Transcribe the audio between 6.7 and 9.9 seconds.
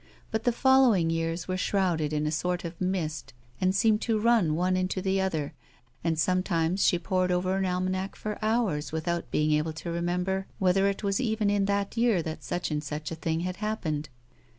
she pored over an almanac for hours without being able